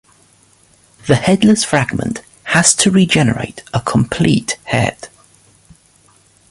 [1.05, 5.09] The headless fragment has to regenerate a complete head.